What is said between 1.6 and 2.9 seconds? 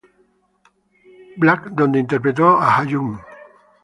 donde interpretó a